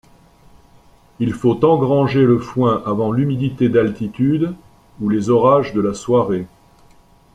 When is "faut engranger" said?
1.31-2.23